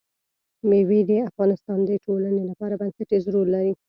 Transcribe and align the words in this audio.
مېوې 0.69 0.99
د 1.09 1.11
افغانستان 1.29 1.79
د 1.89 1.91
ټولنې 2.05 2.43
لپاره 2.49 2.79
بنسټيز 2.81 3.23
رول 3.33 3.47
لري. 3.55 3.73